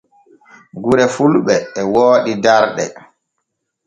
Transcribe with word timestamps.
Gure 0.83 1.05
fulɓe 1.15 1.55
e 1.79 1.81
wooɗi 1.93 2.33
darɗe. 2.43 2.85